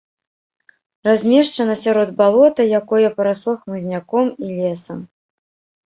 Размешчана 1.07 1.75
сярод 1.83 2.09
балота, 2.23 2.61
якое 2.81 3.07
парасло 3.19 3.53
хмызняком 3.63 4.25
і 4.49 4.55
лесам. 4.59 4.99